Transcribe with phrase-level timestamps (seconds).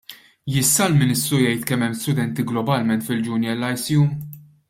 [0.51, 4.11] Jista' l-Ministru jgħid kemm hemm studenti globalment fil-Junior Lyceum?